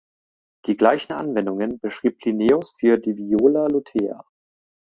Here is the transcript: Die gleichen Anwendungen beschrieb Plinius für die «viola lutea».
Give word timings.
Die 0.65 0.77
gleichen 0.77 1.13
Anwendungen 1.13 1.79
beschrieb 1.79 2.17
Plinius 2.21 2.75
für 2.79 2.97
die 2.97 3.15
«viola 3.15 3.67
lutea». 3.67 4.25